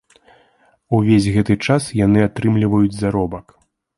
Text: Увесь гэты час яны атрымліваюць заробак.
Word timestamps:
Увесь 0.99 1.27
гэты 1.35 1.53
час 1.67 1.83
яны 2.05 2.19
атрымліваюць 2.29 2.99
заробак. 3.03 3.45